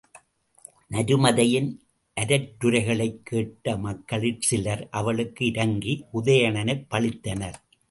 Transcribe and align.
நருமதையின் 0.91 1.67
அரற்றுரைகளைக் 2.21 3.21
கேட்ட 3.23 3.77
மக்களிற் 3.77 4.41
சிலர் 4.41 4.87
அவளுக்கு 4.91 5.45
இரங்கி 5.45 6.05
உதயணனைப் 6.13 6.85
பழித்தனர். 6.91 7.59